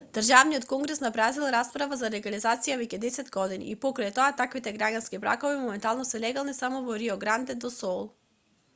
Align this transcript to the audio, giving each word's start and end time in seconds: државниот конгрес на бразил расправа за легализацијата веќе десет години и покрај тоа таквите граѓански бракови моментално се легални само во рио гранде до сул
државниот 0.17 0.63
конгрес 0.69 1.01
на 1.01 1.09
бразил 1.17 1.43
расправа 1.55 1.99
за 2.03 2.09
легализацијата 2.15 2.79
веќе 2.79 2.99
десет 3.03 3.29
години 3.35 3.69
и 3.73 3.77
покрај 3.83 4.09
тоа 4.15 4.29
таквите 4.41 4.73
граѓански 4.79 5.19
бракови 5.27 5.59
моментално 5.65 6.07
се 6.13 6.23
легални 6.27 6.55
само 6.63 6.81
во 6.89 6.97
рио 7.05 7.19
гранде 7.27 7.57
до 7.67 7.71
сул 7.79 8.03